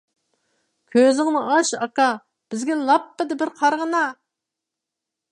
كۆزۈڭنى 0.93 1.41
ئاچ، 1.49 1.71
ئاكا، 1.79 2.07
بىزگە 2.53 2.77
لاپپىدە 2.87 3.37
بىر 3.43 3.51
قارىغىنا! 3.61 4.01